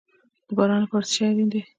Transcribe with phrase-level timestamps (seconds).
[0.47, 1.61] د باران لپاره څه شی اړین دي؟